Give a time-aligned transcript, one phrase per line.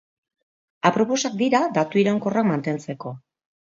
[0.91, 3.13] Aproposak dira datu iraunkorrak mantentzeko.